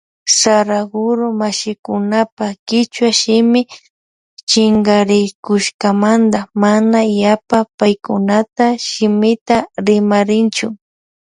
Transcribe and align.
Saraguro 0.39 1.25
mashikunapa 1.41 2.45
kichwa 2.67 3.09
shimi 3.19 3.61
chinkarikushkamanta 4.49 6.39
mana 6.61 6.99
yapa 7.21 7.59
paykunapa 7.77 8.65
shimita 8.87 9.57
rimarinchu. 9.85 10.67